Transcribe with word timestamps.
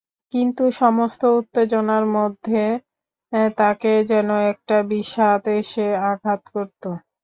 কিন্তু 0.33 0.63
সমস্ত 0.77 1.21
উত্তেজনার 1.39 2.05
মধ্যে 2.17 2.63
তাঁকে 3.57 3.93
যেন 4.11 4.29
একটা 4.51 4.77
বিষাদ 4.89 5.41
এসে 5.59 5.87
আঘাত 6.09 6.41
করত। 6.53 6.83